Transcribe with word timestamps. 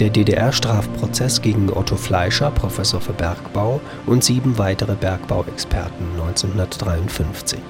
der 0.00 0.10
DDR-Strafprozess 0.10 1.40
gegen 1.40 1.72
Otto 1.72 1.96
Fleischer, 1.96 2.50
Professor 2.50 3.00
für 3.00 3.12
Bergbau, 3.12 3.80
und 4.06 4.24
sieben 4.24 4.58
weitere 4.58 4.94
Bergbauexperten 4.94 6.06
1953. 6.18 7.60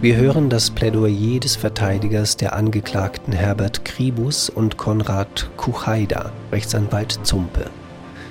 Wir 0.00 0.16
hören 0.16 0.48
das 0.48 0.70
Plädoyer 0.70 1.40
des 1.40 1.56
Verteidigers 1.56 2.38
der 2.38 2.54
Angeklagten 2.54 3.34
Herbert 3.34 3.84
Kribus 3.84 4.48
und 4.48 4.78
Konrad 4.78 5.50
Kuchajda, 5.58 6.32
Rechtsanwalt 6.52 7.18
Zumpe. 7.22 7.66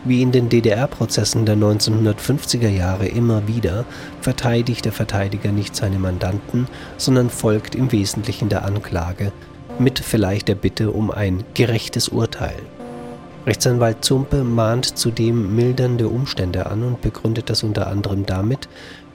Wie 0.04 0.24
in 0.24 0.32
den 0.32 0.50
DDR-Prozessen 0.50 1.46
der 1.46 1.58
1950er 1.58 2.70
Jahre 2.70 3.06
immer 3.06 3.48
wieder 3.48 3.86
verteidigt 4.22 4.86
der 4.86 4.94
Verteidiger 4.94 5.52
nicht 5.52 5.76
seine 5.76 6.00
Mandanten, 6.00 6.68
sondern 6.98 7.30
folgt 7.30 7.76
im 7.76 7.92
Wesentlichen 7.92 8.50
der 8.50 8.66
Anklage, 8.66 9.32
mit 9.78 10.00
vielleicht 10.00 10.48
der 10.48 10.56
Bitte 10.56 10.90
um 10.90 11.12
ein 11.12 11.44
gerechtes 11.54 12.10
Urteil. 12.10 12.56
Rechtsanwalt 13.50 14.06
Zumpe 14.06 14.44
mahnt 14.44 15.00
zudem 15.00 15.56
mildernde 15.56 16.08
Umstände 16.08 16.68
an 16.68 16.84
und 16.84 17.02
begründet 17.02 17.50
das 17.50 17.64
unter 17.64 17.88
anderem 17.88 18.28
damit, 18.28 18.70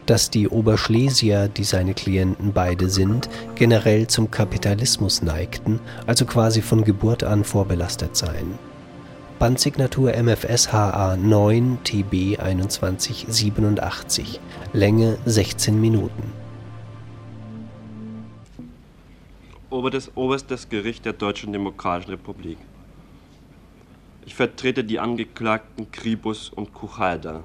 dass 0.07 0.29
die 0.29 0.49
Oberschlesier, 0.49 1.47
die 1.47 1.63
seine 1.63 1.95
Klienten 1.95 2.53
beide 2.53 2.91
sind, 2.91 3.29
generell 3.55 4.09
zum 4.09 4.33
Kapitalismus 4.33 5.23
neigten, 5.23 5.79
also 6.09 6.27
quasi 6.27 6.63
von 6.63 6.83
Geburt 6.83 7.23
an 7.23 7.45
vorbelastet 7.45 8.17
seien. 8.17 8.59
Bandsignatur 9.39 10.13
MFS 10.21 10.73
HA 10.73 11.17
9 11.17 11.79
TB 11.85 12.37
2187, 12.37 14.41
Länge 14.73 15.17
16 15.27 15.81
Minuten. 15.81 16.33
Oberstes 19.71 20.69
Gericht 20.69 21.05
der 21.05 21.13
Deutschen 21.13 21.53
Demokratischen 21.53 22.11
Republik. 22.11 22.59
Ich 24.27 24.35
vertrete 24.35 24.85
die 24.85 25.01
Angeklagten 25.01 25.93
Kribus 25.93 26.49
und 26.49 26.73
Kuchalda. 26.73 27.43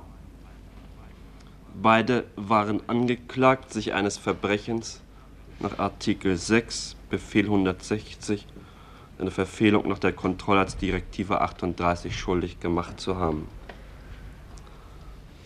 Beide 1.82 2.26
waren 2.38 2.82
angeklagt, 2.88 3.74
sich 3.74 3.94
eines 3.94 4.18
Verbrechens 4.18 5.02
nach 5.60 5.78
Artikel 5.78 6.38
6 6.38 6.96
Befehl 7.10 7.46
160 7.46 8.48
eine 9.20 9.32
Verfehlung 9.32 9.90
nach 9.90 10.00
der 10.00 10.14
Kontrollarztdirektive 10.14 11.42
38 11.42 12.18
schuldig 12.18 12.62
gemacht 12.62 13.00
zu 13.02 13.18
haben. 13.18 13.50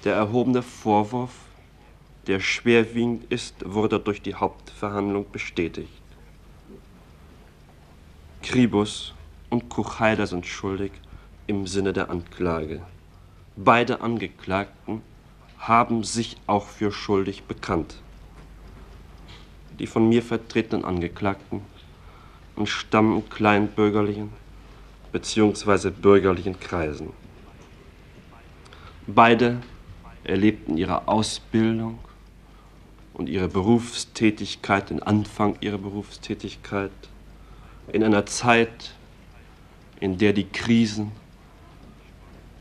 Der 0.03 0.15
erhobene 0.15 0.61
Vorwurf, 0.61 1.31
der 2.27 2.39
schwerwiegend 2.39 3.31
ist, 3.31 3.55
wurde 3.65 3.99
durch 3.99 4.21
die 4.21 4.35
Hauptverhandlung 4.35 5.31
bestätigt. 5.31 6.03
Kribus 8.43 9.15
und 9.49 9.69
Kuchheider 9.69 10.27
sind 10.27 10.45
schuldig 10.45 10.91
im 11.47 11.67
Sinne 11.67 11.93
der 11.93 12.09
Anklage. 12.09 12.81
Beide 13.55 14.01
Angeklagten 14.01 15.01
haben 15.59 16.03
sich 16.03 16.37
auch 16.47 16.67
für 16.67 16.91
schuldig 16.91 17.43
bekannt. 17.43 17.95
Die 19.79 19.87
von 19.87 20.07
mir 20.09 20.21
vertretenen 20.21 20.85
Angeklagten 20.85 21.61
entstammen 22.55 23.27
kleinbürgerlichen 23.29 24.29
bzw. 25.11 25.89
bürgerlichen 25.89 26.59
Kreisen. 26.59 27.11
Beide 29.07 29.61
erlebten 30.23 30.77
ihre 30.77 31.07
Ausbildung 31.07 31.99
und 33.13 33.27
ihre 33.27 33.47
Berufstätigkeit, 33.47 34.89
den 34.89 35.03
Anfang 35.03 35.57
ihrer 35.59 35.77
Berufstätigkeit 35.77 36.91
in 37.91 38.03
einer 38.03 38.25
Zeit, 38.25 38.93
in 39.99 40.17
der 40.17 40.33
die 40.33 40.47
Krisen 40.47 41.11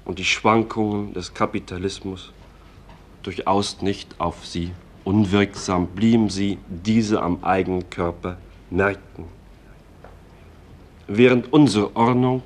und 0.05 0.19
die 0.19 0.25
Schwankungen 0.25 1.13
des 1.15 1.35
Kapitalismus 1.35 2.33
durchaus 3.23 3.83
nicht 3.83 4.21
auf 4.21 4.47
sie 4.47 4.73
unwirksam 5.05 5.89
blieben, 5.89 6.31
sie 6.31 6.59
diese 6.69 7.23
am 7.23 7.43
eigenen 7.43 7.89
Körper 7.91 8.39
merkten. 8.71 9.25
Während 11.09 11.53
unsere 11.53 11.95
Ordnung 11.97 12.43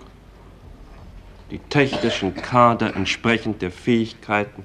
die 1.51 1.59
technischen 1.59 2.35
Kader 2.35 2.97
entsprechend 2.97 3.63
der 3.63 3.71
Fähigkeiten 3.71 4.65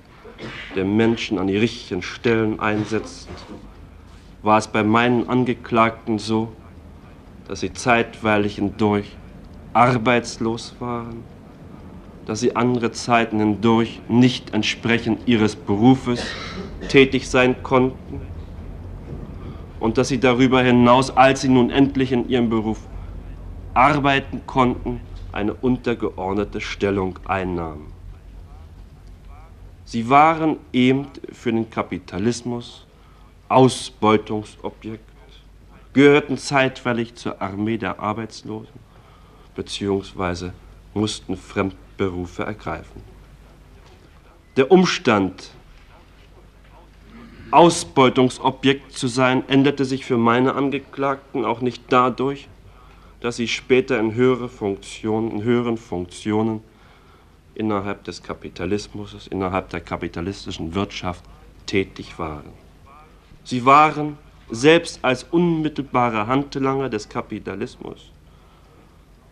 der 0.76 0.86
Menschen 0.86 1.38
an 1.38 1.48
die 1.48 1.58
richtigen 1.58 2.02
Stellen 2.02 2.60
einsetzt, 2.60 3.30
war 4.42 4.58
es 4.58 4.68
bei 4.68 4.84
meinen 4.84 5.30
Angeklagten 5.30 6.18
so, 6.18 6.52
dass 7.48 7.60
sie 7.60 7.74
zeitweilig 7.74 8.56
hindurch 8.56 9.16
arbeitslos 9.74 10.76
waren, 10.80 11.24
dass 12.26 12.40
sie 12.40 12.56
andere 12.56 12.92
Zeiten 12.92 13.40
hindurch 13.40 14.02
nicht 14.08 14.54
entsprechend 14.54 15.28
ihres 15.28 15.56
Berufes 15.56 16.24
tätig 16.90 17.30
sein 17.30 17.64
konnten 17.64 18.22
und 19.80 19.98
dass 19.98 20.10
sie 20.10 20.20
darüber 20.20 20.62
hinaus, 20.62 21.16
als 21.16 21.42
sie 21.42 21.50
nun 21.50 21.72
endlich 21.72 22.12
in 22.12 22.30
ihrem 22.30 22.50
Beruf 22.50 22.80
arbeiten 23.74 24.42
konnten, 24.46 25.02
eine 25.32 25.54
untergeordnete 25.54 26.62
Stellung 26.62 27.18
einnahmen. 27.26 27.88
Sie 29.86 30.10
waren 30.10 30.58
eben 30.72 31.08
für 31.32 31.52
den 31.52 31.70
Kapitalismus 31.70 32.86
Ausbeutungsobjekt, 33.50 35.04
gehörten 35.94 36.38
zeitweilig 36.38 37.16
zur 37.16 37.42
Armee 37.42 37.78
der 37.78 38.00
Arbeitslosen 38.00 38.80
beziehungsweise 39.56 40.54
mussten 40.94 41.36
Fremdberufe 42.02 42.44
ergreifen. 42.44 43.02
Der 44.58 44.72
Umstand, 44.72 45.52
Ausbeutungsobjekt 47.52 48.94
zu 48.94 49.08
sein, 49.08 49.48
änderte 49.48 49.86
sich 49.86 50.06
für 50.06 50.18
meine 50.18 50.56
Angeklagten 50.56 51.46
auch 51.46 51.62
nicht 51.62 51.84
dadurch, 51.90 52.48
dass 53.20 53.36
sie 53.36 53.48
später 53.48 54.00
in, 54.00 54.16
höhere 54.16 54.50
Funktionen, 54.50 55.32
in 55.32 55.44
höheren 55.44 55.78
Funktionen 55.78 56.62
innerhalb 57.54 58.04
des 58.06 58.24
Kapitalismus, 58.24 59.28
innerhalb 59.28 59.70
der 59.70 59.82
kapitalistischen 59.82 60.74
Wirtschaft 60.74 61.24
tätig 61.68 62.18
waren. 62.18 62.52
Sie 63.44 63.66
waren 63.66 64.18
selbst 64.50 65.00
als 65.04 65.24
unmittelbare 65.24 66.26
Handlanger 66.28 66.90
des 66.90 67.08
Kapitalismus 67.08 68.12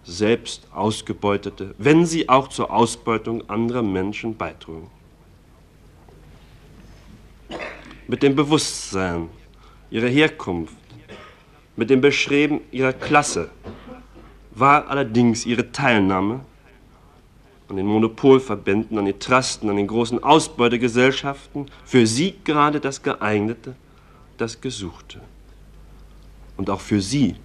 selbst 0.03 0.67
ausgebeutete, 0.73 1.75
wenn 1.77 2.05
sie 2.05 2.29
auch 2.29 2.47
zur 2.47 2.71
Ausbeutung 2.71 3.49
anderer 3.49 3.83
Menschen 3.83 4.35
beitrugen. 4.35 4.89
Mit 8.07 8.23
dem 8.23 8.35
Bewusstsein 8.35 9.29
ihrer 9.91 10.07
Herkunft, 10.07 10.73
mit 11.75 11.89
dem 11.89 12.01
Beschreiben 12.01 12.61
ihrer 12.71 12.93
Klasse 12.93 13.49
war 14.51 14.87
allerdings 14.87 15.45
ihre 15.45 15.71
Teilnahme 15.71 16.41
an 17.69 17.77
den 17.77 17.85
Monopolverbänden, 17.85 18.97
an 18.97 19.05
den 19.05 19.19
Trusten, 19.19 19.69
an 19.69 19.77
den 19.77 19.87
großen 19.87 20.23
Ausbeutegesellschaften 20.23 21.67
für 21.85 22.07
sie 22.07 22.35
gerade 22.43 22.79
das 22.79 23.01
Geeignete, 23.01 23.75
das 24.37 24.59
Gesuchte. 24.59 25.21
Und 26.57 26.69
auch 26.69 26.81
für 26.81 26.99
sie 26.99 27.35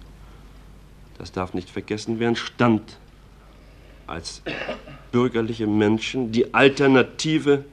das 1.17 1.31
darf 1.31 1.53
nicht 1.53 1.69
vergessen 1.69 2.19
werden, 2.19 2.35
stand 2.35 2.97
als 4.07 4.41
bürgerliche 5.11 5.67
Menschen 5.67 6.31
die 6.31 6.53
Alternative, 6.53 7.65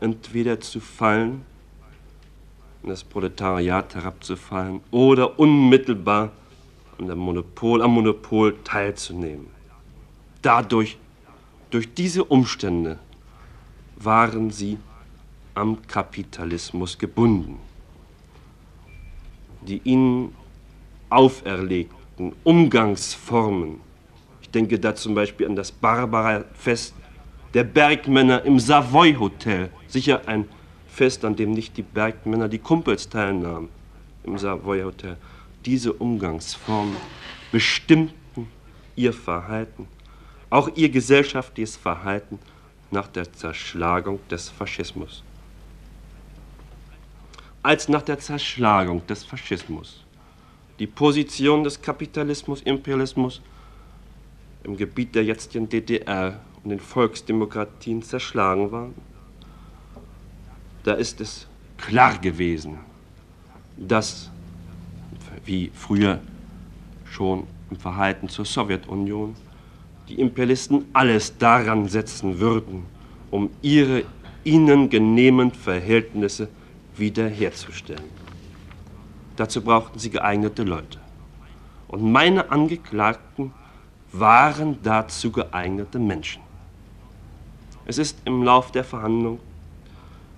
entweder 0.00 0.60
zu 0.60 0.80
fallen, 0.80 1.44
in 2.82 2.88
das 2.88 3.04
Proletariat 3.04 3.94
herabzufallen 3.94 4.80
oder 4.90 5.38
unmittelbar 5.38 6.32
an 6.98 7.06
der 7.06 7.16
Monopol, 7.16 7.82
am 7.82 7.92
Monopol 7.92 8.56
teilzunehmen. 8.64 9.46
Dadurch, 10.40 10.98
durch 11.70 11.94
diese 11.94 12.24
Umstände, 12.24 12.98
waren 13.96 14.50
sie 14.50 14.78
am 15.54 15.86
Kapitalismus 15.86 16.98
gebunden. 16.98 17.58
Die 19.60 19.80
ihnen 19.84 20.34
auferlegten 21.08 22.01
bestimmten 22.22 22.36
Umgangsformen. 22.44 23.80
Ich 24.40 24.50
denke 24.50 24.78
da 24.78 24.94
zum 24.94 25.14
Beispiel 25.14 25.46
an 25.46 25.56
das 25.56 25.72
Barbara-Fest 25.72 26.94
der 27.54 27.64
Bergmänner 27.64 28.44
im 28.44 28.58
Savoy 28.58 29.14
Hotel. 29.14 29.70
Sicher 29.88 30.22
ein 30.26 30.48
Fest, 30.88 31.24
an 31.24 31.36
dem 31.36 31.52
nicht 31.52 31.76
die 31.76 31.82
Bergmänner, 31.82 32.48
die 32.48 32.58
Kumpels 32.58 33.08
teilnahmen 33.08 33.68
im 34.24 34.38
Savoy 34.38 34.82
Hotel. 34.82 35.16
Diese 35.64 35.92
Umgangsformen 35.92 36.96
bestimmten 37.50 38.48
ihr 38.96 39.12
Verhalten, 39.12 39.88
auch 40.50 40.70
ihr 40.76 40.90
gesellschaftliches 40.90 41.76
Verhalten 41.76 42.38
nach 42.90 43.08
der 43.08 43.32
Zerschlagung 43.32 44.20
des 44.30 44.50
Faschismus. 44.50 45.22
Als 47.62 47.88
nach 47.88 48.02
der 48.02 48.18
Zerschlagung 48.18 49.06
des 49.06 49.24
Faschismus 49.24 50.02
die 50.78 50.86
Position 50.86 51.64
des 51.64 51.80
Kapitalismus, 51.80 52.62
Imperialismus 52.62 53.40
im 54.64 54.76
Gebiet 54.76 55.14
der 55.14 55.24
jetzigen 55.24 55.68
DDR 55.68 56.40
und 56.62 56.70
den 56.70 56.80
Volksdemokratien 56.80 58.02
zerschlagen 58.02 58.70
waren, 58.70 58.94
da 60.84 60.94
ist 60.94 61.20
es 61.20 61.46
klar 61.76 62.18
gewesen, 62.18 62.78
dass, 63.76 64.30
wie 65.44 65.70
früher 65.74 66.20
schon 67.04 67.46
im 67.70 67.76
Verhalten 67.76 68.28
zur 68.28 68.44
Sowjetunion, 68.44 69.34
die 70.08 70.20
Imperialisten 70.20 70.86
alles 70.92 71.36
daran 71.38 71.88
setzen 71.88 72.38
würden, 72.38 72.84
um 73.30 73.50
ihre 73.62 74.04
ihnen 74.44 74.90
genehmen 74.90 75.52
Verhältnisse 75.52 76.48
wiederherzustellen. 76.96 78.21
Dazu 79.36 79.62
brauchten 79.62 79.98
sie 79.98 80.10
geeignete 80.10 80.62
Leute. 80.62 80.98
Und 81.88 82.10
meine 82.10 82.50
Angeklagten 82.50 83.52
waren 84.12 84.78
dazu 84.82 85.32
geeignete 85.32 85.98
Menschen. 85.98 86.42
Es 87.84 87.98
ist 87.98 88.18
im 88.24 88.42
Lauf 88.42 88.70
der 88.70 88.84
Verhandlung 88.84 89.40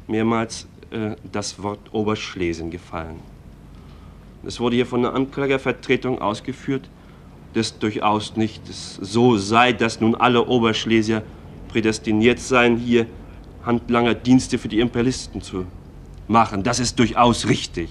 mehrmals 0.06 0.66
äh, 0.90 1.16
das 1.30 1.62
Wort 1.62 1.92
Oberschlesien 1.92 2.70
gefallen. 2.70 3.20
Es 4.46 4.60
wurde 4.60 4.76
hier 4.76 4.86
von 4.86 5.02
der 5.02 5.14
Anklagervertretung 5.14 6.20
ausgeführt, 6.20 6.88
dass 7.54 7.78
durchaus 7.78 8.36
nicht 8.36 8.62
so 8.66 9.36
sei, 9.36 9.72
dass 9.72 10.00
nun 10.00 10.14
alle 10.14 10.44
Oberschlesier 10.44 11.22
prädestiniert 11.68 12.40
seien, 12.40 12.76
hier 12.76 13.06
Handlanger 13.64 14.14
Dienste 14.14 14.58
für 14.58 14.68
die 14.68 14.80
Imperialisten 14.80 15.40
zu 15.40 15.66
machen. 16.28 16.62
Das 16.62 16.78
ist 16.80 16.98
durchaus 16.98 17.48
richtig. 17.48 17.90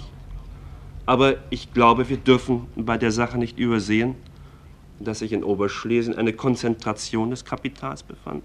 Aber 1.05 1.35
ich 1.49 1.73
glaube, 1.73 2.07
wir 2.07 2.17
dürfen 2.17 2.67
bei 2.75 2.97
der 2.97 3.11
Sache 3.11 3.37
nicht 3.37 3.59
übersehen, 3.59 4.15
dass 4.99 5.19
sich 5.19 5.33
in 5.33 5.43
Oberschlesien 5.43 6.15
eine 6.15 6.33
Konzentration 6.33 7.29
des 7.29 7.43
Kapitals 7.43 8.03
befand. 8.03 8.43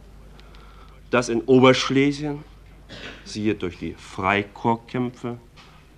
Dass 1.10 1.28
in 1.28 1.42
Oberschlesien, 1.42 2.42
siehe 3.24 3.54
durch 3.54 3.78
die 3.78 3.94
Freikorpskämpfe 3.94 5.38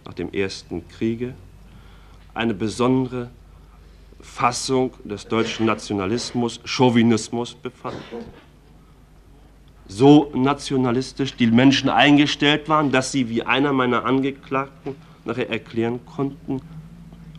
nach 0.05 0.15
dem 0.15 0.33
Ersten 0.33 0.87
Kriege, 0.89 1.35
eine 2.35 2.53
besondere 2.53 3.31
Fassung 4.21 4.93
des 5.05 5.27
deutschen 5.27 5.67
Nationalismus, 5.67 6.61
Chauvinismus 6.65 7.55
befand. 7.55 7.97
So 9.89 10.31
nationalistisch 10.35 11.35
die 11.35 11.47
Menschen 11.47 11.89
eingestellt 11.89 12.69
waren, 12.69 12.93
dass 12.93 13.13
sie, 13.13 13.29
wie 13.29 13.43
einer 13.43 13.73
meiner 13.73 14.05
Angeklagten 14.05 14.95
nachher 15.25 15.51
erklären 15.51 16.05
konnten, 16.07 16.61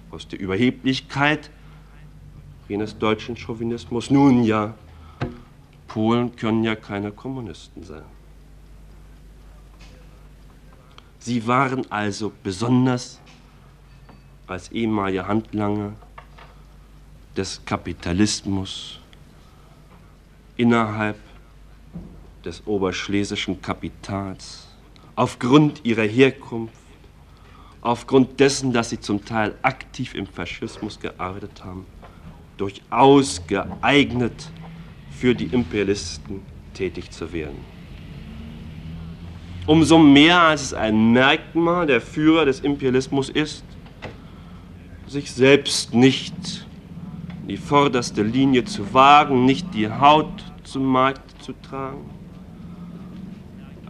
aus 0.10 0.28
der 0.28 0.39
Überheblichkeit 0.39 1.50
jenes 2.68 2.98
deutschen 2.98 3.36
Chauvinismus, 3.36 4.10
nun 4.10 4.44
ja, 4.44 4.74
Polen 5.88 6.36
können 6.36 6.63
ja 6.63 6.75
keine 6.75 7.12
Kommunisten 7.12 7.83
sein. 7.83 8.04
Sie 11.19 11.45
waren 11.45 11.89
also 11.92 12.31
besonders 12.44 13.19
als 14.48 14.72
ehemalige 14.72 15.27
Handlanger 15.27 15.94
des 17.36 17.62
Kapitalismus 17.66 19.00
innerhalb 20.57 21.18
des 22.44 22.66
oberschlesischen 22.66 23.62
Kapitals 23.62 24.68
aufgrund 25.16 25.86
ihrer 25.86 26.04
Herkunft, 26.04 26.81
aufgrund 27.81 28.39
dessen, 28.39 28.72
dass 28.72 28.92
sie 28.92 29.00
zum 29.00 29.25
Teil 29.25 29.56
aktiv 29.63 30.13
im 30.13 30.28
Faschismus 30.28 31.00
gearbeitet 31.00 31.63
haben, 31.63 31.86
durchaus 32.57 33.45
geeignet 33.48 34.51
für 35.12 35.33
die 35.33 35.45
Imperialisten 35.45 36.42
tätig 36.74 37.12
zu 37.12 37.33
werden. 37.33 37.57
Umso 39.66 39.98
mehr 39.98 40.42
als 40.42 40.63
es 40.63 40.74
ein 40.74 41.12
Merkmal 41.12 41.86
der 41.86 42.01
Führer 42.01 42.45
des 42.45 42.62
Imperialismus 42.62 43.30
ist, 43.30 43.63
sich 45.07 45.31
selbst 45.31 45.94
nicht 45.94 46.68
in 47.44 47.50
die 47.50 47.57
vorderste 47.57 48.24
Linie 48.24 48.63
zu 48.63 48.94
wagen, 48.94 49.45
nicht 49.45 49.74
die 49.74 49.89
Haut 49.89 50.44
zum 50.63 50.86
Markt 50.86 51.44
zu 51.44 51.54
tragen. 51.54 52.10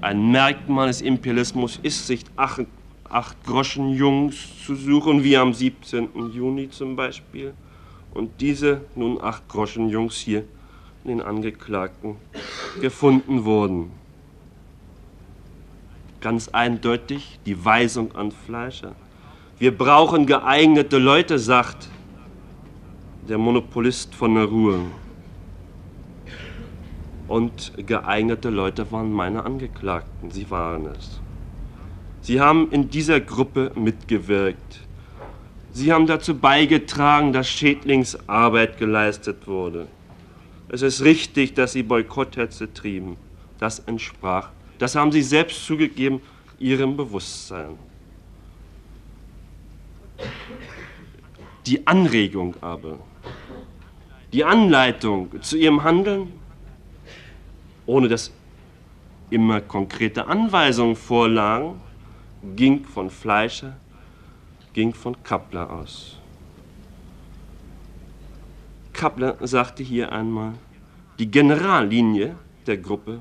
Ein 0.01 0.31
Merkmal 0.31 0.87
des 0.87 1.01
Imperialismus 1.01 1.79
ist, 1.83 2.07
sich 2.07 2.25
acht, 3.11 3.13
acht 3.13 3.45
Groschen 3.45 3.89
Jungs 3.89 4.65
zu 4.65 4.75
suchen, 4.75 5.23
wie 5.23 5.37
am 5.37 5.53
17. 5.53 6.31
Juni 6.33 6.69
zum 6.69 6.95
Beispiel, 6.95 7.53
und 8.13 8.29
diese 8.39 8.81
nun 8.95 9.21
acht 9.21 9.47
Groschen 9.47 9.89
Jungs 9.89 10.15
hier 10.15 10.43
in 11.03 11.09
den 11.09 11.21
Angeklagten 11.21 12.15
gefunden 12.79 13.45
wurden. 13.45 13.91
Ganz 16.21 16.49
eindeutig 16.49 17.39
die 17.45 17.63
Weisung 17.63 18.15
an 18.15 18.31
Fleischer. 18.31 18.93
Wir 19.57 19.75
brauchen 19.75 20.25
geeignete 20.25 20.97
Leute, 20.97 21.39
sagt 21.39 21.89
der 23.27 23.37
Monopolist 23.37 24.13
von 24.13 24.35
der 24.35 24.45
Ruhe. 24.45 24.79
Und 27.27 27.71
geeignete 27.87 28.49
Leute 28.49 28.91
waren 28.91 29.11
meine 29.11 29.45
Angeklagten, 29.45 30.31
sie 30.31 30.49
waren 30.51 30.87
es. 30.87 31.20
Sie 32.21 32.39
haben 32.39 32.71
in 32.71 32.89
dieser 32.89 33.19
Gruppe 33.19 33.71
mitgewirkt. 33.75 34.81
Sie 35.73 35.91
haben 35.91 36.05
dazu 36.05 36.37
beigetragen, 36.37 37.33
dass 37.33 37.49
Schädlingsarbeit 37.49 38.77
geleistet 38.77 39.47
wurde. 39.47 39.87
Es 40.69 40.81
ist 40.81 41.03
richtig, 41.03 41.53
dass 41.55 41.73
sie 41.73 41.83
Boykotthetze 41.83 42.71
trieben. 42.73 43.17
Das 43.59 43.79
entsprach, 43.79 44.49
das 44.79 44.95
haben 44.95 45.11
sie 45.11 45.21
selbst 45.21 45.65
zugegeben, 45.65 46.21
ihrem 46.59 46.95
Bewusstsein. 46.95 47.77
Die 51.65 51.85
Anregung 51.87 52.55
aber, 52.61 52.99
die 54.31 54.43
Anleitung 54.43 55.41
zu 55.41 55.57
ihrem 55.57 55.83
Handeln, 55.83 56.31
ohne 57.85 58.07
dass 58.07 58.31
immer 59.29 59.61
konkrete 59.61 60.27
Anweisungen 60.27 60.95
vorlagen, 60.95 61.79
ging 62.55 62.83
von 62.85 63.09
Fleischer, 63.09 63.75
ging 64.73 64.93
von 64.93 65.21
Kappler 65.23 65.69
aus. 65.69 66.17
Kappler 68.93 69.35
sagte 69.41 69.83
hier 69.83 70.11
einmal, 70.11 70.53
die 71.19 71.29
Generallinie 71.29 72.35
der 72.65 72.77
Gruppe 72.77 73.19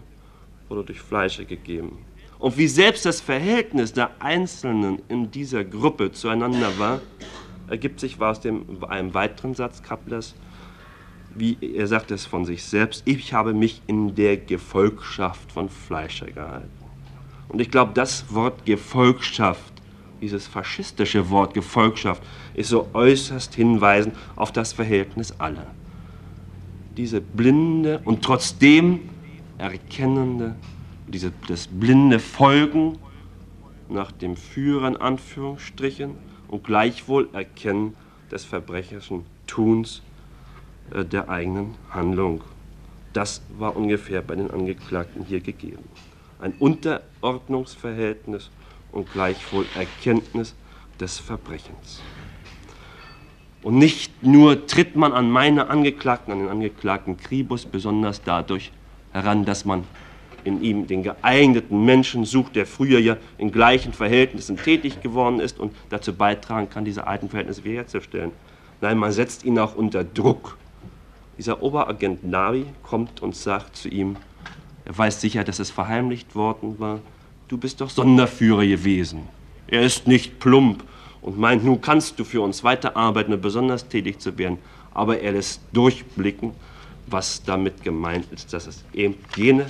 wurde 0.69 0.85
durch 0.85 1.01
Fleischer 1.01 1.45
gegeben. 1.45 1.99
Und 2.39 2.57
wie 2.57 2.69
selbst 2.69 3.05
das 3.05 3.21
Verhältnis 3.21 3.93
der 3.93 4.11
Einzelnen 4.19 5.03
in 5.09 5.31
dieser 5.31 5.65
Gruppe 5.65 6.11
zueinander 6.13 6.79
war, 6.79 7.01
ergibt 7.69 8.01
sich 8.01 8.21
aus 8.21 8.41
dem, 8.41 8.83
einem 8.89 9.13
weiteren 9.13 9.55
Satz 9.55 9.83
Kaplers, 9.83 10.35
wie 11.35 11.57
er 11.61 11.87
sagt 11.87 12.11
es 12.11 12.27
von 12.27 12.45
sich 12.45 12.65
selbst, 12.65 13.03
ich 13.05 13.33
habe 13.33 13.53
mich 13.53 13.83
in 13.87 14.15
der 14.15 14.37
Gefolgschaft 14.37 15.53
von 15.53 15.69
Fleischer 15.69 16.27
gehalten. 16.27 16.80
Und 17.51 17.61
ich 17.61 17.71
glaube, 17.71 17.93
das 17.95 18.33
Wort 18.33 18.65
Gefolgschaft, 18.65 19.73
dieses 20.21 20.47
faschistische 20.47 21.31
Wort 21.31 21.53
Gefolgschaft, 21.53 22.23
ist 22.55 22.69
so 22.71 22.89
äußerst 22.93 23.55
hinweisend 23.55 24.15
auf 24.37 24.53
das 24.53 24.73
Verhältnis 24.73 25.35
aller. 25.39 25.67
Diese 26.97 27.21
blinde 27.21 28.01
und 28.05 28.23
trotzdem 28.23 29.01
erkennende, 29.59 30.55
diese, 31.09 31.33
das 31.49 31.67
blinde 31.67 32.21
Folgen 32.21 32.99
nach 33.89 34.13
dem 34.13 34.37
Führer 34.37 34.87
in 34.87 34.97
Anführungsstrichen 34.97 36.13
und 36.47 36.63
gleichwohl 36.63 37.29
Erkennen 37.33 37.97
des 38.31 38.45
verbrecherischen 38.45 39.25
Tuns 39.49 40.03
äh, 40.93 41.05
der 41.05 41.29
eigenen 41.29 41.75
Handlung. 41.91 42.43
Das 43.13 43.43
war 43.59 43.77
ungefähr 43.77 44.23
bei 44.23 44.37
den 44.37 44.53
Angeklagten 44.53 45.25
hier 45.25 45.41
gegeben. 45.41 45.83
Ein 46.41 46.55
Unterordnungsverhältnis 46.59 48.51
und 48.93 49.13
gleichwohl 49.13 49.67
Erkenntnis 49.75 50.55
des 50.99 51.19
Verbrechens. 51.19 52.01
Und 53.63 53.77
nicht 53.77 54.23
nur 54.23 54.67
tritt 54.67 54.97
man 54.97 55.13
an 55.13 55.31
meine 55.31 55.69
Angeklagten, 55.69 56.33
an 56.33 56.39
den 56.39 56.49
Angeklagten 56.49 57.19
Kribus 57.19 57.67
besonders 57.67 58.23
dadurch 58.23 58.73
heran, 59.13 59.45
dass 59.45 59.65
man 59.65 59.85
in 60.45 60.63
ihm 60.63 60.87
den 60.87 61.03
geeigneten 61.03 61.85
Menschen 61.85 62.25
sucht, 62.25 62.57
der 62.57 62.65
früher 62.65 62.99
ja 62.99 63.19
in 63.37 63.53
gleichen 63.53 63.93
Verhältnissen 63.93 64.57
tätig 64.57 65.03
geworden 65.03 65.41
ist 65.41 65.59
und 65.59 65.75
dazu 65.91 66.15
beitragen 66.15 66.71
kann, 66.71 66.87
diese 66.87 67.07
alten 67.07 67.29
Verhältnisse 67.29 67.65
wiederherzustellen. 67.65 68.31
Nein, 68.81 68.97
man 68.97 69.13
setzt 69.13 69.45
ihn 69.45 69.59
auch 69.59 69.75
unter 69.75 70.05
Druck. 70.05 70.57
Dieser 71.37 71.63
Oberagent 71.63 72.25
Navi 72.25 72.65
kommt 72.83 73.23
und 73.23 73.37
sagt 73.37 73.77
zu 73.77 73.89
ihm, 73.89 74.17
er 74.91 74.99
weiß 74.99 75.21
sicher, 75.21 75.45
dass 75.45 75.61
es 75.61 75.71
verheimlicht 75.71 76.35
worden 76.35 76.81
war, 76.81 76.99
du 77.47 77.57
bist 77.57 77.81
doch 77.81 77.91
Sonderführer 77.91 78.67
gewesen. 78.67 79.29
Er 79.69 79.83
ist 79.83 80.09
nicht 80.09 80.41
plump 80.41 80.83
und 81.23 81.39
meint, 81.39 81.65
nun 81.65 81.81
kannst 81.81 82.19
du 82.19 82.25
für 82.25 82.41
uns 82.41 82.65
weiterarbeiten 82.65 83.33
und 83.33 83.41
besonders 83.41 83.87
tätig 83.87 84.19
zu 84.19 84.37
werden, 84.37 84.59
aber 84.93 85.21
er 85.21 85.31
lässt 85.31 85.61
durchblicken, 85.73 86.51
was 87.07 87.41
damit 87.45 87.85
gemeint 87.85 88.27
ist, 88.33 88.53
dass 88.53 88.67
es 88.67 88.83
eben 88.93 89.15
jene 89.37 89.67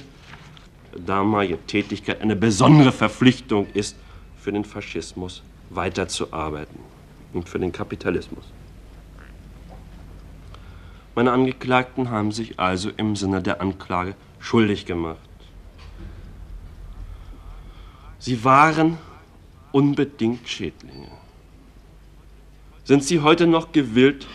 damalige 0.97 1.59
Tätigkeit 1.67 2.23
eine 2.23 2.35
besondere 2.35 2.91
Verpflichtung 2.91 3.67
ist, 3.75 3.97
für 4.41 4.53
den 4.53 4.65
Faschismus 4.65 5.43
weiterzuarbeiten 5.69 6.81
und 7.35 7.47
für 7.47 7.59
den 7.59 7.73
Kapitalismus. 7.73 8.45
Meine 11.15 11.33
Angeklagten 11.33 12.09
haben 12.09 12.33
sich 12.33 12.59
also 12.59 12.89
im 12.97 13.17
Sinne 13.17 13.43
der 13.43 13.61
Anklage 13.61 14.15
schuldig 14.41 14.87
gemacht. 14.87 15.19
Sie 18.19 18.43
waren 18.45 18.99
unbedingt 19.73 20.49
Schädlinge. 20.49 21.09
Sind 22.85 23.05
Sie 23.05 23.21
heute 23.21 23.47
noch 23.47 23.73
gewillt, 23.73 24.27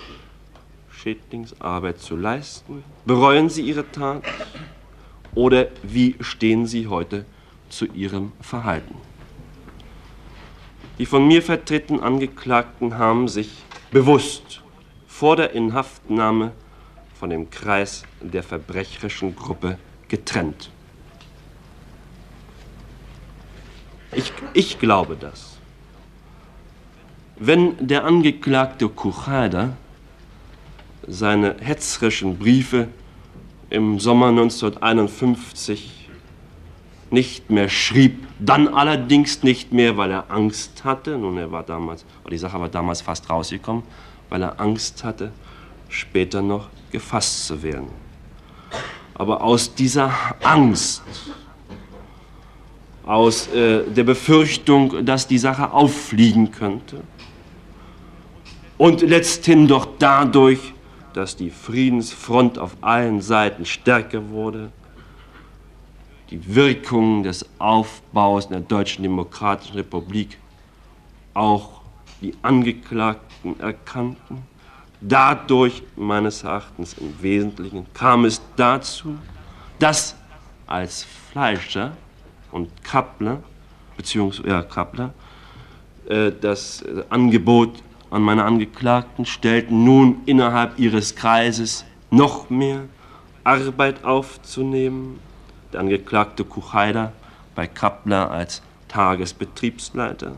Schädlingsarbeit 0.90 2.00
zu 2.00 2.16
leisten? 2.16 2.84
Bereuen 3.06 3.50
Sie 3.50 3.62
Ihre 3.64 3.92
Tat? 3.92 4.24
Oder 5.34 5.68
wie 5.84 6.16
stehen 6.22 6.66
Sie 6.66 6.88
heute 6.88 7.26
zu 7.70 7.86
Ihrem 7.86 8.32
Verhalten? 8.40 8.96
Die 10.98 11.06
von 11.06 11.28
mir 11.28 11.42
vertretenen 11.42 12.02
Angeklagten 12.02 12.98
haben 12.98 13.28
sich 13.28 13.52
bewusst 13.92 14.62
vor 15.06 15.36
der 15.36 15.52
Inhaftnahme 15.52 16.54
von 17.20 17.30
dem 17.30 17.50
Kreis 17.50 18.04
der 18.22 18.44
verbrecherischen 18.44 19.36
Gruppe 19.36 19.78
getrennt. 20.08 20.70
Ich, 24.14 24.32
ich 24.54 24.80
glaube 24.80 25.18
das. 25.20 25.58
Wenn 27.38 27.76
der 27.86 28.06
Angeklagte 28.06 28.88
Kuchada 28.88 29.76
seine 31.08 31.58
hetzerischen 31.60 32.38
Briefe 32.38 32.88
im 33.70 34.00
Sommer 34.00 34.28
1951 34.30 36.10
nicht 37.12 37.50
mehr 37.50 37.70
schrieb, 37.70 38.26
dann 38.40 38.68
allerdings 38.68 39.44
nicht 39.44 39.72
mehr, 39.72 39.98
weil 39.98 40.12
er 40.12 40.32
Angst 40.32 40.84
hatte, 40.84 41.18
nun 41.18 41.38
er 41.38 41.52
war 41.52 41.64
damals, 41.64 42.06
die 42.30 42.38
Sache 42.38 42.60
war 42.60 42.70
damals 42.70 43.02
fast 43.02 43.30
rausgekommen, 43.30 43.84
weil 44.30 44.42
er 44.42 44.60
Angst 44.60 45.04
hatte, 45.04 45.32
später 45.90 46.42
noch 46.42 46.70
gefasst 46.92 47.48
zu 47.48 47.62
werden. 47.62 48.05
Aber 49.16 49.42
aus 49.42 49.74
dieser 49.74 50.14
Angst, 50.44 51.02
aus 53.06 53.48
äh, 53.48 53.84
der 53.84 54.04
Befürchtung, 54.04 55.06
dass 55.06 55.28
die 55.28 55.38
Sache 55.38 55.72
auffliegen 55.72 56.52
könnte 56.52 57.02
und 58.78 59.02
letzthin 59.02 59.68
doch 59.68 59.88
dadurch, 60.00 60.74
dass 61.14 61.36
die 61.36 61.50
Friedensfront 61.50 62.60
auf 62.60 62.76
allen 62.82 63.22
Seiten 63.22 63.66
stärker 63.66 64.30
wurde, 64.30 64.72
die 66.30 66.56
Wirkung 66.56 67.24
des 67.24 67.46
Aufbaus 67.60 68.46
in 68.46 68.52
der 68.52 68.62
Deutschen 68.62 69.04
Demokratischen 69.04 69.76
Republik 69.76 70.38
auch 71.34 71.82
die 72.22 72.34
Angeklagten 72.42 73.60
erkannten. 73.60 74.44
Dadurch, 75.02 75.84
meines 75.96 76.44
Erachtens 76.44 76.96
im 76.98 77.22
Wesentlichen, 77.22 77.86
kam 77.94 78.26
es 78.26 78.42
dazu, 78.56 79.18
dass 79.80 80.16
als 80.68 81.06
Fleischer 81.32 81.92
und 82.52 82.70
Kappler, 82.84 83.44
beziehungsweise 83.98 84.50
ja, 84.50 84.62
Kappler, 84.64 85.14
äh, 86.08 86.32
das 86.40 86.84
Angebot 87.10 87.84
an 88.10 88.22
meine 88.22 88.46
Angeklagten 88.46 89.26
stellten, 89.26 89.84
nun 89.84 90.22
innerhalb 90.26 90.80
ihres 90.80 91.16
Kreises 91.16 91.86
noch 92.10 92.50
mehr 92.50 92.84
Arbeit 93.44 94.04
aufzunehmen. 94.04 95.20
Der 95.74 95.82
Angeklagte 95.82 96.46
Kuchheider 96.46 97.12
bei 97.54 97.68
Kappler 97.68 98.32
als 98.32 98.62
Tagesbetriebsleiter, 98.88 100.34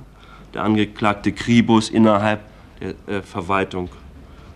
der 0.53 0.63
Angeklagte 0.63 1.31
Kribus 1.31 1.89
innerhalb 1.89 2.41
der 2.81 3.17
äh, 3.17 3.21
Verwaltung, 3.21 3.89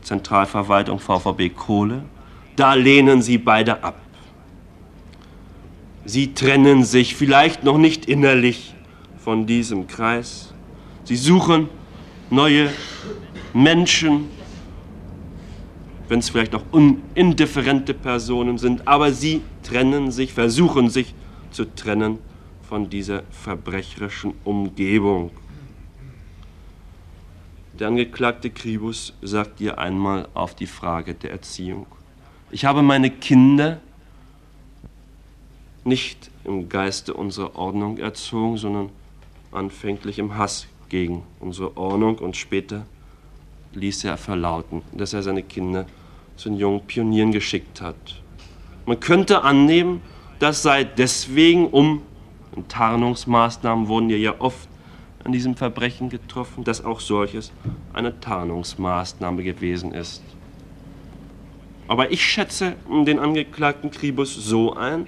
Zentralverwaltung 0.01 0.99
VVB 0.99 1.55
Kohle. 1.55 2.03
Da 2.55 2.73
lehnen 2.73 3.21
sie 3.21 3.37
beide 3.37 3.83
ab. 3.83 3.99
Sie 6.05 6.33
trennen 6.33 6.83
sich 6.83 7.15
vielleicht 7.15 7.63
noch 7.63 7.77
nicht 7.77 8.05
innerlich 8.05 8.73
von 9.23 9.45
diesem 9.45 9.87
Kreis. 9.87 10.53
Sie 11.03 11.15
suchen 11.15 11.69
neue 12.29 12.69
Menschen, 13.53 14.29
wenn 16.07 16.19
es 16.19 16.29
vielleicht 16.29 16.55
auch 16.55 16.63
indifferente 17.13 17.93
Personen 17.93 18.57
sind, 18.57 18.87
aber 18.87 19.11
sie 19.11 19.41
trennen 19.63 20.11
sich, 20.11 20.33
versuchen 20.33 20.89
sich 20.89 21.13
zu 21.51 21.65
trennen 21.75 22.17
von 22.67 22.89
dieser 22.89 23.23
verbrecherischen 23.31 24.33
Umgebung. 24.43 25.31
Der 27.81 27.87
Angeklagte 27.87 28.51
Kribus 28.51 29.11
sagt 29.23 29.59
ihr 29.59 29.79
einmal 29.79 30.27
auf 30.35 30.53
die 30.53 30.67
Frage 30.67 31.15
der 31.15 31.31
Erziehung. 31.31 31.87
Ich 32.51 32.63
habe 32.63 32.83
meine 32.83 33.09
Kinder 33.09 33.79
nicht 35.83 36.29
im 36.43 36.69
Geiste 36.69 37.15
unserer 37.15 37.55
Ordnung 37.55 37.97
erzogen, 37.97 38.57
sondern 38.57 38.89
anfänglich 39.51 40.19
im 40.19 40.37
Hass 40.37 40.67
gegen 40.89 41.23
unsere 41.39 41.75
Ordnung 41.75 42.19
und 42.19 42.37
später 42.37 42.85
ließ 43.73 44.03
er 44.03 44.17
verlauten, 44.17 44.83
dass 44.91 45.13
er 45.13 45.23
seine 45.23 45.41
Kinder 45.41 45.87
zu 46.35 46.49
den 46.49 46.59
jungen 46.59 46.81
Pionieren 46.81 47.31
geschickt 47.31 47.81
hat. 47.81 48.21
Man 48.85 48.99
könnte 48.99 49.41
annehmen, 49.41 50.03
das 50.37 50.61
sei 50.61 50.83
deswegen, 50.83 51.65
um 51.65 52.03
Tarnungsmaßnahmen 52.67 53.87
wurden 53.87 54.11
ja 54.11 54.35
oft 54.37 54.69
an 55.23 55.31
diesem 55.31 55.55
Verbrechen 55.55 56.09
getroffen, 56.09 56.63
dass 56.63 56.83
auch 56.83 56.99
solches 56.99 57.51
eine 57.93 58.19
Tarnungsmaßnahme 58.19 59.43
gewesen 59.43 59.93
ist. 59.93 60.21
Aber 61.87 62.11
ich 62.11 62.23
schätze 62.23 62.75
den 62.89 63.19
Angeklagten 63.19 63.91
Kribus 63.91 64.33
so 64.33 64.73
ein, 64.75 65.07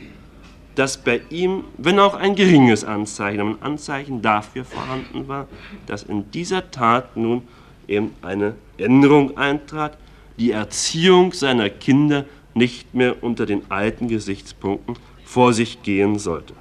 dass 0.76 0.98
bei 0.98 1.22
ihm, 1.30 1.64
wenn 1.78 2.00
auch 2.00 2.16
ein 2.16 2.36
geringes 2.36 2.84
Anzeichen, 2.84 3.40
ein 3.40 3.62
Anzeichen 3.62 4.22
dafür 4.22 4.66
vorhanden 4.66 5.28
war, 5.28 5.48
dass 5.86 6.04
in 6.04 6.30
dieser 6.32 6.72
Tat 6.72 7.16
nun 7.16 7.44
eben 7.88 8.12
eine 8.22 8.56
Änderung 8.78 9.38
eintrat, 9.38 9.98
die 10.38 10.52
Erziehung 10.52 11.32
seiner 11.32 11.70
Kinder 11.70 12.26
nicht 12.56 12.94
mehr 12.94 13.24
unter 13.24 13.46
den 13.46 13.62
alten 13.70 14.08
Gesichtspunkten 14.08 14.96
vor 15.24 15.54
sich 15.54 15.84
gehen 15.84 16.20
sollte. 16.20 16.54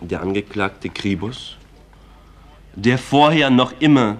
Der 0.00 0.22
Angeklagte 0.22 0.88
Kribus, 0.88 1.56
der 2.74 2.98
vorher 2.98 3.50
noch 3.50 3.72
immer 3.80 4.16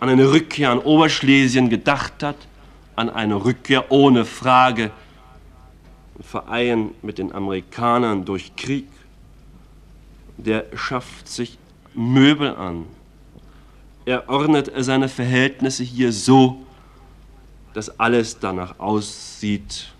an 0.00 0.08
eine 0.08 0.30
Rückkehr 0.30 0.70
an 0.70 0.78
Oberschlesien 0.78 1.68
gedacht 1.70 2.22
hat, 2.22 2.36
an 2.96 3.08
eine 3.10 3.44
Rückkehr 3.44 3.90
ohne 3.92 4.24
Frage, 4.24 4.90
Verein 6.20 6.90
mit 7.02 7.18
den 7.18 7.32
Amerikanern 7.32 8.24
durch 8.24 8.56
Krieg, 8.56 8.88
der 10.36 10.64
schafft 10.74 11.28
sich 11.28 11.58
Möbel 11.94 12.54
an, 12.56 12.84
er 14.04 14.28
ordnet 14.28 14.72
seine 14.78 15.08
Verhältnisse 15.08 15.84
hier 15.84 16.12
so, 16.12 16.64
dass 17.74 18.00
alles 18.00 18.38
danach 18.38 18.78
aussieht, 18.78 19.92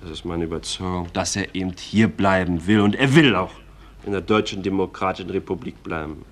das 0.00 0.10
ist 0.10 0.24
meine 0.24 0.44
Überzeugung, 0.44 1.08
dass 1.12 1.34
er 1.34 1.54
eben 1.54 1.72
hier 1.78 2.08
bleiben 2.08 2.66
will. 2.66 2.80
Und 2.80 2.94
er 2.94 3.14
will 3.14 3.34
auch 3.34 3.50
in 4.06 4.12
der 4.12 4.20
Deutschen 4.20 4.62
Demokratischen 4.62 5.30
Republik 5.30 5.82
bleiben. 5.82 6.24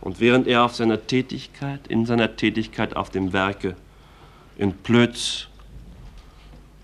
Und 0.00 0.20
während 0.20 0.46
er 0.46 0.64
auf 0.64 0.74
seiner 0.74 1.06
Tätigkeit, 1.06 1.86
in 1.88 2.06
seiner 2.06 2.36
Tätigkeit 2.36 2.94
auf 2.96 3.10
dem 3.10 3.32
Werke 3.32 3.76
in 4.56 4.72
Plötz 4.72 5.48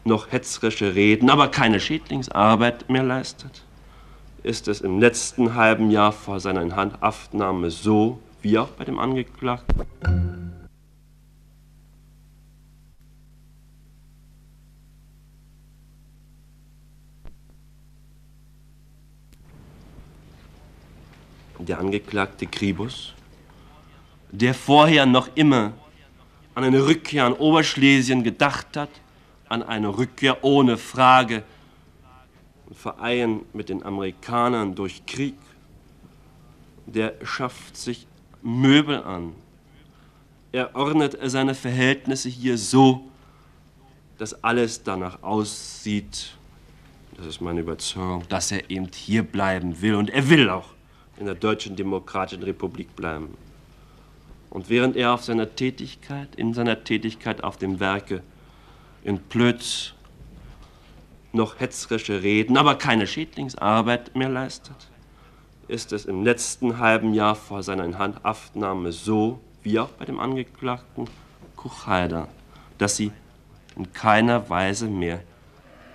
noch 0.04 0.32
hetzerische 0.32 0.94
Reden, 0.94 1.30
aber 1.30 1.48
keine 1.48 1.78
Schädlingsarbeit 1.78 2.90
mehr 2.90 3.04
leistet, 3.04 3.62
ist 4.42 4.66
es 4.66 4.80
im 4.80 4.98
letzten 4.98 5.54
halben 5.54 5.90
Jahr 5.90 6.12
vor 6.12 6.40
seiner 6.40 6.62
Inhaftnahme 6.62 7.70
so, 7.70 8.18
wie 8.40 8.58
auch 8.58 8.68
bei 8.68 8.84
dem 8.84 8.98
Angeklagten. 8.98 10.62
Der 21.66 21.78
Angeklagte 21.78 22.47
Kribus, 22.47 23.14
der 24.33 24.52
vorher 24.52 25.07
noch 25.07 25.28
immer 25.37 25.73
an 26.54 26.64
eine 26.64 26.85
Rückkehr 26.85 27.25
an 27.25 27.35
Oberschlesien 27.35 28.25
gedacht 28.25 28.76
hat, 28.76 28.90
an 29.49 29.62
eine 29.62 29.97
Rückkehr 29.97 30.42
ohne 30.42 30.76
Frage, 30.76 31.45
Verein 32.73 33.42
mit 33.52 33.69
den 33.69 33.85
Amerikanern 33.85 34.75
durch 34.75 35.07
Krieg, 35.07 35.37
der 36.87 37.14
schafft 37.23 37.76
sich 37.76 38.07
Möbel 38.42 39.00
an. 39.02 39.33
Er 40.50 40.75
ordnet 40.75 41.16
seine 41.23 41.54
Verhältnisse 41.54 42.28
hier 42.28 42.59
so, 42.59 43.04
dass 44.19 44.42
alles 44.42 44.83
danach 44.83 45.23
aussieht, 45.23 46.33
das 47.16 47.26
ist 47.26 47.40
meine 47.40 47.61
Überzeugung, 47.61 48.25
dass 48.28 48.50
er 48.50 48.69
eben 48.69 48.88
hier 48.92 49.23
bleiben 49.23 49.81
will. 49.81 49.95
Und 49.95 50.11
er 50.11 50.28
will 50.28 50.50
auch 50.50 50.71
in 51.19 51.26
der 51.26 51.35
Deutschen 51.35 51.76
Demokratischen 51.76 52.42
Republik 52.42 52.95
bleiben. 52.97 53.37
Und 54.50 54.69
während 54.69 54.97
er 54.97 55.14
auf 55.14 55.25
seiner 55.25 55.54
Tätigkeit, 55.54 56.35
in 56.37 56.52
seiner 56.52 56.85
Tätigkeit 56.85 57.42
auf 57.42 57.57
dem 57.57 57.81
Werke 57.81 58.23
in 59.02 59.19
Plötz 59.19 59.95
noch 61.33 61.59
hetzerische 61.61 62.23
Reden, 62.23 62.57
aber 62.57 62.75
keine 62.75 63.07
Schädlingsarbeit 63.07 64.14
mehr 64.14 64.28
leistet, 64.28 64.76
ist 65.69 65.92
es 65.92 66.04
im 66.04 66.23
letzten 66.23 66.78
halben 66.78 67.14
Jahr 67.14 67.35
vor 67.35 67.62
seiner 67.62 67.85
Inhaftnahme 67.85 68.92
so, 68.92 69.40
wie 69.62 69.78
auch 69.78 69.88
bei 69.90 70.04
dem 70.04 70.21
Angeklagten 70.21 71.07
Kuchheider, 71.57 72.28
dass 72.78 72.97
sie 72.97 73.12
in 73.76 73.92
keiner 73.92 74.50
Weise 74.50 74.87
mehr 74.87 75.23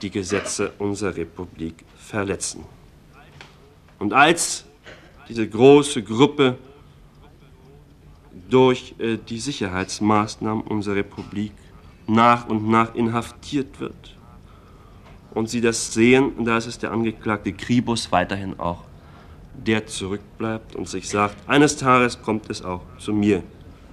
die 0.01 0.09
Gesetze 0.09 0.71
unserer 0.79 1.15
Republik 1.15 1.83
verletzen. 1.95 2.63
Und 3.99 4.13
als 4.13 4.66
diese 5.29 5.47
große 5.47 6.03
Gruppe 6.03 6.57
durch 8.49 8.95
äh, 8.99 9.17
die 9.17 9.39
Sicherheitsmaßnahmen 9.39 10.63
unserer 10.63 10.95
Republik 10.95 11.51
nach 12.07 12.47
und 12.47 12.69
nach 12.69 12.95
inhaftiert 12.95 13.79
wird, 13.79 14.17
und 15.37 15.49
sie 15.49 15.61
das 15.61 15.93
sehen, 15.93 16.43
da 16.45 16.57
ist 16.57 16.65
es 16.65 16.79
der 16.79 16.91
Angeklagte 16.91 17.53
Kribus 17.53 18.11
weiterhin 18.11 18.59
auch, 18.59 18.83
der 19.53 19.85
zurückbleibt 19.85 20.75
und 20.75 20.89
sich 20.89 21.07
sagt, 21.07 21.35
eines 21.47 21.77
Tages 21.77 22.21
kommt 22.21 22.49
es 22.49 22.63
auch 22.63 22.81
zu 22.97 23.13
mir. 23.13 23.43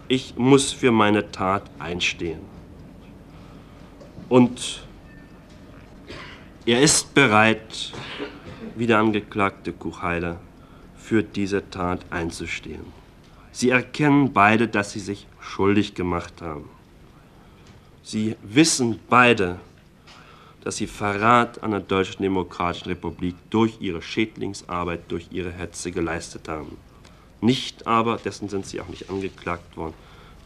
Ich 0.09 0.37
muss 0.37 0.73
für 0.73 0.91
meine 0.91 1.31
Tat 1.31 1.71
einstehen. 1.79 2.41
Und 4.31 4.87
er 6.65 6.81
ist 6.81 7.15
bereit, 7.15 7.93
wie 8.75 8.87
der 8.87 8.99
Angeklagte 8.99 9.73
Kuchheiler, 9.75 10.41
für 11.15 11.23
diese 11.23 11.71
Tat 11.71 12.05
einzustehen. 12.11 12.85
Sie 13.53 13.71
erkennen 13.71 14.33
beide, 14.33 14.67
dass 14.67 14.91
sie 14.91 14.99
sich 14.99 15.29
schuldig 15.39 15.95
gemacht 15.95 16.43
haben. 16.43 16.69
Sie 18.03 18.35
wissen 18.43 18.99
beide, 19.09 19.61
dass 20.65 20.75
sie 20.77 20.89
Verrat 20.89 21.63
an 21.63 21.71
der 21.71 21.79
Deutschen 21.79 22.23
Demokratischen 22.23 22.89
Republik 22.89 23.37
durch 23.51 23.81
ihre 23.81 24.03
Schädlingsarbeit, 24.03 25.03
durch 25.07 25.29
ihre 25.31 25.53
Hetze 25.53 25.93
geleistet 25.93 26.49
haben. 26.49 26.77
Nicht 27.41 27.87
aber, 27.87 28.17
dessen 28.17 28.49
sind 28.49 28.67
sie 28.67 28.81
auch 28.81 28.89
nicht 28.89 29.09
angeklagt 29.09 29.77
worden, 29.77 29.95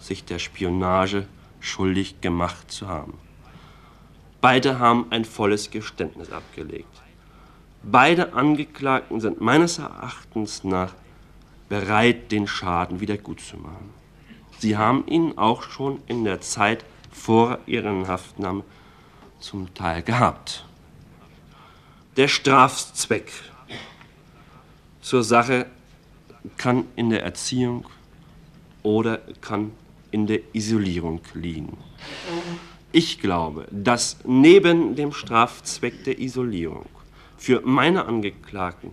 sich 0.01 0.27
der 0.27 0.39
Spionage 0.39 1.25
schuldig 1.61 2.21
gemacht 2.21 2.71
zu 2.71 2.89
haben. 2.89 3.15
Beide 4.43 4.79
haben 4.79 5.07
ein 5.09 5.25
volles 5.25 5.71
Geständnis 5.71 6.31
abgelegt. 6.31 6.95
Beide 7.83 8.33
Angeklagten 8.33 9.21
sind 9.21 9.41
meines 9.41 9.79
Erachtens 9.79 10.65
nach 10.65 10.95
bereit, 11.69 12.33
den 12.33 12.47
Schaden 12.47 13.01
wieder 13.01 13.17
gut 13.17 13.41
zu 13.41 13.57
machen. 13.57 13.91
Sie 14.59 14.77
haben 14.77 15.07
ihn 15.07 15.39
auch 15.39 15.63
schon 15.63 16.03
in 16.07 16.25
der 16.25 16.41
Zeit 16.41 16.85
vor 17.13 17.59
ihrer 17.67 18.07
Haftnahme 18.09 18.65
zum 19.39 19.73
Teil 19.75 20.03
gehabt. 20.03 20.65
Der 22.17 22.29
Strafzweck 22.29 23.31
zur 25.01 25.23
Sache 25.23 25.67
kann 26.57 26.85
in 26.97 27.11
der 27.11 27.23
Erziehung 27.23 27.87
oder 28.83 29.19
kann 29.41 29.71
in 30.11 30.27
der 30.27 30.41
Isolierung 30.53 31.21
liegen. 31.35 31.77
Ich 32.91 33.21
glaube, 33.21 33.69
dass 33.71 34.17
neben 34.25 34.97
dem 34.97 35.13
Strafzweck 35.13 36.05
der 36.05 36.19
Isolierung 36.19 36.87
für 37.39 37.63
meine 37.65 38.05
Angeklagten 38.05 38.91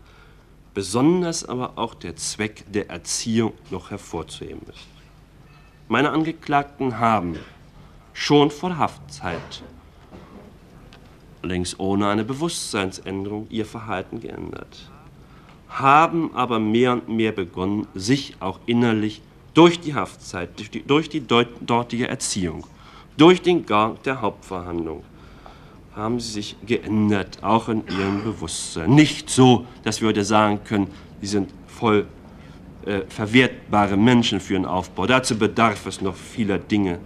besonders 0.73 1.43
aber 1.43 1.77
auch 1.77 1.93
der 1.95 2.15
Zweck 2.15 2.63
der 2.71 2.89
Erziehung 2.89 3.53
noch 3.71 3.91
hervorzuheben 3.91 4.61
ist. 4.69 4.87
Meine 5.87 6.11
Angeklagten 6.11 6.99
haben 6.99 7.37
schon 8.13 8.49
vor 8.49 8.77
Haftzeit 8.77 9.63
längst 11.45 11.79
ohne 11.79 12.07
eine 12.07 12.23
Bewusstseinsänderung 12.23 13.47
ihr 13.49 13.65
Verhalten 13.65 14.19
geändert, 14.19 14.89
haben 15.69 16.33
aber 16.33 16.59
mehr 16.59 16.93
und 16.93 17.09
mehr 17.09 17.31
begonnen, 17.31 17.87
sich 17.93 18.35
auch 18.39 18.59
innerlich 18.65 19.21
durch 19.53 19.79
die 19.79 19.93
Haftzeit, 19.93 20.57
durch 20.57 20.69
die, 20.69 20.83
durch 20.83 21.09
die 21.09 21.25
dortige 21.25 22.07
Erziehung, 22.07 22.65
durch 23.15 23.41
den 23.41 23.65
Gang 23.65 24.01
der 24.03 24.21
Hauptverhandlung, 24.21 25.03
haben 25.95 26.19
sie 26.19 26.31
sich 26.31 26.57
geändert, 26.65 27.39
auch 27.41 27.69
in 27.69 27.83
ihrem 27.87 28.23
Bewusstsein. 28.23 28.93
Nicht 28.93 29.29
so, 29.29 29.65
dass 29.83 30.01
wir 30.01 30.09
heute 30.09 30.25
sagen 30.25 30.59
können, 30.65 30.87
sie 31.21 31.27
sind 31.27 31.53
voll 31.67 32.05
äh, 32.85 33.01
verwertbare 33.07 33.95
Menschen 33.95 34.39
für 34.39 34.53
den 34.53 34.65
Aufbau. 34.65 35.07
Dazu 35.07 35.37
bedarf 35.37 35.85
es 35.85 36.01
noch 36.01 36.15
vieler 36.15 36.57
Dinge. 36.57 36.99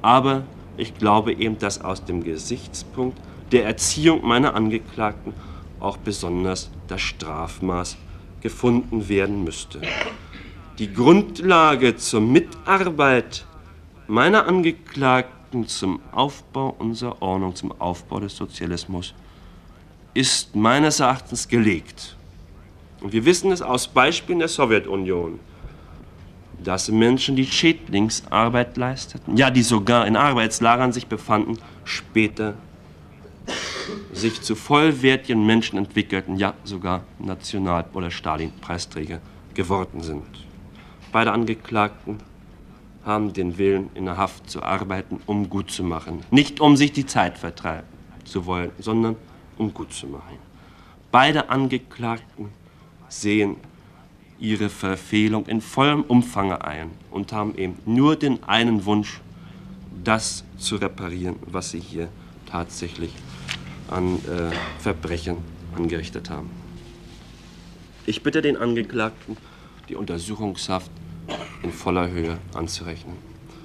Aber 0.00 0.44
ich 0.76 0.94
glaube 0.94 1.34
eben, 1.34 1.58
dass 1.58 1.80
aus 1.80 2.04
dem 2.04 2.24
Gesichtspunkt 2.24 3.18
der 3.52 3.66
Erziehung 3.66 4.26
meiner 4.26 4.54
Angeklagten 4.54 5.34
auch 5.78 5.98
besonders 5.98 6.70
das 6.88 7.02
Strafmaß 7.02 7.98
gefunden 8.40 9.08
werden 9.08 9.44
müsste. 9.44 9.82
Die 10.78 10.92
Grundlage 10.92 11.96
zur 11.96 12.20
Mitarbeit 12.20 13.44
meiner 14.08 14.46
Angeklagten 14.46 15.33
zum 15.62 16.00
Aufbau 16.12 16.74
unserer 16.78 17.22
Ordnung, 17.22 17.54
zum 17.54 17.72
Aufbau 17.80 18.20
des 18.20 18.36
Sozialismus, 18.36 19.14
ist 20.14 20.54
meines 20.56 21.00
Erachtens 21.00 21.46
gelegt. 21.46 22.16
Und 23.00 23.12
wir 23.12 23.24
wissen 23.24 23.52
es 23.52 23.62
aus 23.62 23.86
Beispielen 23.86 24.38
der 24.40 24.48
Sowjetunion, 24.48 25.38
dass 26.62 26.88
Menschen, 26.88 27.36
die 27.36 27.46
Schädlingsarbeit 27.46 28.76
leisteten, 28.76 29.36
ja, 29.36 29.50
die 29.50 29.62
sogar 29.62 30.06
in 30.06 30.16
Arbeitslagern 30.16 30.92
sich 30.92 31.06
befanden, 31.06 31.58
später 31.84 32.54
sich 34.12 34.40
zu 34.40 34.54
vollwertigen 34.54 35.44
Menschen 35.44 35.78
entwickelten, 35.78 36.36
ja 36.36 36.54
sogar 36.64 37.02
National- 37.18 37.84
oder 37.92 38.10
Stalin-Preisträger 38.10 39.20
geworden 39.52 40.02
sind. 40.02 40.24
Beide 41.12 41.32
Angeklagten 41.32 42.18
haben 43.04 43.32
den 43.32 43.58
Willen, 43.58 43.90
in 43.94 44.06
der 44.06 44.16
Haft 44.16 44.48
zu 44.48 44.62
arbeiten, 44.62 45.20
um 45.26 45.50
gut 45.50 45.70
zu 45.70 45.84
machen. 45.84 46.20
Nicht 46.30 46.60
um 46.60 46.76
sich 46.76 46.92
die 46.92 47.06
Zeit 47.06 47.38
vertreiben 47.38 47.86
zu 48.24 48.46
wollen, 48.46 48.70
sondern 48.78 49.16
um 49.58 49.72
gut 49.74 49.92
zu 49.92 50.06
machen. 50.06 50.38
Beide 51.10 51.50
Angeklagten 51.50 52.48
sehen 53.08 53.56
ihre 54.38 54.68
Verfehlung 54.68 55.46
in 55.46 55.60
vollem 55.60 56.02
Umfang 56.02 56.52
ein 56.52 56.90
und 57.10 57.32
haben 57.32 57.56
eben 57.56 57.76
nur 57.84 58.16
den 58.16 58.42
einen 58.44 58.84
Wunsch, 58.84 59.20
das 60.02 60.44
zu 60.58 60.76
reparieren, 60.76 61.36
was 61.46 61.70
sie 61.70 61.80
hier 61.80 62.08
tatsächlich 62.46 63.12
an 63.88 64.16
äh, 64.16 64.50
Verbrechen 64.80 65.36
angerichtet 65.76 66.30
haben. 66.30 66.50
Ich 68.06 68.22
bitte 68.22 68.42
den 68.42 68.56
Angeklagten, 68.56 69.36
die 69.88 69.94
Untersuchungshaft 69.94 70.90
in 71.64 71.72
voller 71.72 72.10
Höhe 72.10 72.38
anzurechnen 72.54 73.16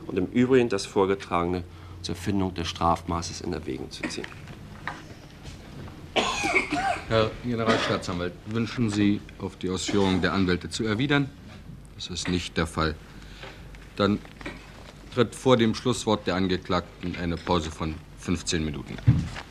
und 0.07 0.17
im 0.17 0.25
Übrigen 0.27 0.69
das 0.69 0.85
Vorgetragene 0.85 1.63
zur 2.01 2.15
Findung 2.15 2.53
des 2.55 2.67
Strafmaßes 2.67 3.41
in 3.41 3.53
Erwägung 3.53 3.91
zu 3.91 4.01
ziehen. 4.03 4.25
Herr 7.09 7.29
Generalstaatsanwalt, 7.43 8.33
wünschen 8.45 8.89
Sie, 8.89 9.19
auf 9.39 9.57
die 9.57 9.69
Ausführungen 9.69 10.21
der 10.21 10.33
Anwälte 10.33 10.69
zu 10.69 10.85
erwidern? 10.85 11.29
Das 11.95 12.07
ist 12.07 12.29
nicht 12.29 12.55
der 12.55 12.67
Fall. 12.67 12.95
Dann 13.95 14.19
tritt 15.13 15.35
vor 15.35 15.57
dem 15.57 15.75
Schlusswort 15.75 16.27
der 16.27 16.35
Angeklagten 16.35 17.15
eine 17.19 17.35
Pause 17.35 17.71
von 17.71 17.95
15 18.19 18.63
Minuten 18.63 18.95
ein. 19.05 19.48